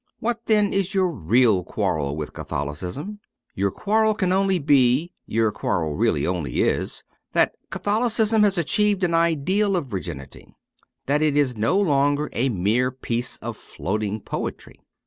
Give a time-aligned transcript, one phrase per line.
[0.19, 3.19] What then is your real quarrel with Catholicism?
[3.53, 9.13] Your quarrel can only be, your quarrel really only is, that Catholicism has achieved an
[9.13, 10.55] ideal of virginity;
[11.05, 14.79] that it is no longer a mere piece of floating poetry.